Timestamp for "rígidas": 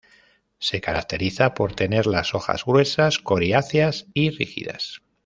4.31-5.03